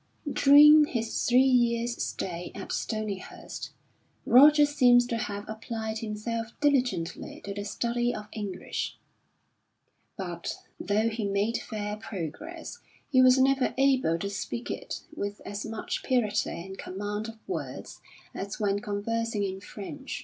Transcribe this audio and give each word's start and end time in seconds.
During 0.33 0.85
his 0.85 1.27
three 1.27 1.43
years' 1.43 2.01
stay 2.03 2.51
at 2.55 2.71
Stonyhurst, 2.71 3.69
Roger 4.25 4.65
seems 4.65 5.05
to 5.05 5.15
have 5.17 5.47
applied 5.47 5.99
himself 5.99 6.59
diligently 6.59 7.39
to 7.45 7.53
the 7.53 7.63
study 7.63 8.11
of 8.11 8.27
English; 8.31 8.97
but, 10.17 10.55
though 10.79 11.09
he 11.09 11.23
made 11.23 11.57
fair 11.57 11.97
progress, 11.97 12.79
he 13.11 13.21
was 13.21 13.37
never 13.37 13.75
able 13.77 14.17
to 14.17 14.29
speak 14.31 14.71
it 14.71 15.01
with 15.15 15.39
as 15.45 15.67
much 15.67 16.01
purity 16.01 16.49
and 16.49 16.79
command 16.79 17.29
of 17.29 17.37
words 17.45 18.01
as 18.33 18.59
when 18.59 18.79
conversing 18.79 19.43
in 19.43 19.59
French. 19.61 20.19